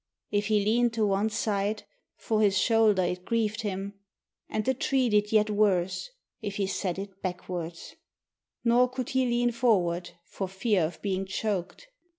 If 0.31 0.47
he 0.47 0.65
leaned 0.65 0.93
to 0.93 1.05
one 1.05 1.29
side, 1.29 1.83
for 2.17 2.41
his 2.41 2.57
shoulder 2.57 3.03
it 3.03 3.23
grieved 3.23 3.61
him 3.61 3.99
And 4.49 4.65
the 4.65 4.73
tree 4.73 5.09
did 5.09 5.31
yet 5.31 5.51
worse, 5.51 6.09
if 6.41 6.55
he 6.55 6.65
set 6.65 6.97
it 6.97 7.21
backwards. 7.21 7.95
Nor 8.63 8.89
could 8.89 9.09
he 9.09 9.27
lean 9.27 9.51
forward 9.51 10.09
for 10.25 10.47
fear 10.47 10.85
of 10.85 10.99
being 11.03 11.27
choked. 11.27 11.87